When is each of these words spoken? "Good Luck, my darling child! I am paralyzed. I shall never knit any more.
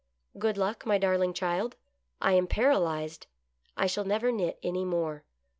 "Good 0.39 0.57
Luck, 0.57 0.83
my 0.83 0.97
darling 0.97 1.31
child! 1.31 1.75
I 2.19 2.31
am 2.33 2.47
paralyzed. 2.47 3.27
I 3.77 3.85
shall 3.85 4.03
never 4.03 4.31
knit 4.31 4.57
any 4.63 4.83
more. 4.83 5.25